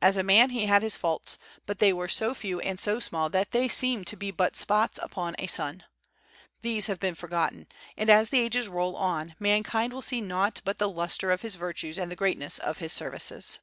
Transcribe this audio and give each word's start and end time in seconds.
As 0.00 0.16
a 0.16 0.22
man 0.22 0.48
he 0.48 0.64
had 0.64 0.82
his 0.82 0.96
faults, 0.96 1.36
but 1.66 1.78
they 1.78 1.92
were 1.92 2.08
so 2.08 2.32
few 2.32 2.58
and 2.58 2.80
so 2.80 3.00
small 3.00 3.28
that 3.28 3.50
they 3.50 3.68
seem 3.68 4.02
to 4.06 4.16
be 4.16 4.30
but 4.30 4.56
spots 4.56 4.98
upon 5.02 5.36
a 5.38 5.46
sun. 5.46 5.84
These 6.62 6.86
have 6.86 6.98
been 6.98 7.14
forgotten; 7.14 7.66
and 7.94 8.08
as 8.08 8.30
the 8.30 8.40
ages 8.40 8.66
roll 8.66 8.96
on 8.96 9.34
mankind 9.38 9.92
will 9.92 10.00
see 10.00 10.22
naught 10.22 10.62
but 10.64 10.78
the 10.78 10.88
lustre 10.88 11.30
of 11.30 11.42
his 11.42 11.56
virtues 11.56 11.98
and 11.98 12.10
the 12.10 12.16
greatness 12.16 12.58
of 12.58 12.78
his 12.78 12.94
services. 12.94 13.58